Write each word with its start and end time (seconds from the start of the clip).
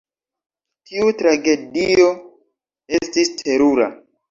Tiu 0.89 1.11
tragedio 1.19 2.09
estis 3.03 3.33
terura. 3.45 3.93